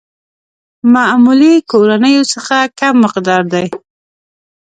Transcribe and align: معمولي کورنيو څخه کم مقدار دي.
معمولي 0.93 1.53
کورنيو 1.71 2.23
څخه 2.33 2.55
کم 2.79 2.93
مقدار 3.05 3.41
دي. 3.53 3.65